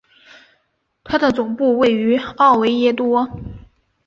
[1.03, 3.29] 它的总部位于奥维耶多。